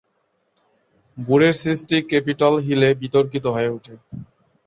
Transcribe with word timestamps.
ব্যুরোর 1.17 1.55
সৃষ্টি 1.61 1.97
ক্যাপিটল 2.09 2.53
হিলে 2.65 2.89
বিতর্কিত 3.01 3.45
হয়ে 3.55 3.73
ওঠে। 3.75 3.93